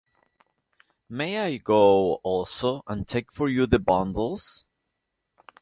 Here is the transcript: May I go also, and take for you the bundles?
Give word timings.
May 1.09 1.37
I 1.37 1.57
go 1.57 2.15
also, 2.23 2.81
and 2.87 3.07
take 3.07 3.31
for 3.31 3.47
you 3.47 3.67
the 3.67 3.77
bundles? 3.77 4.65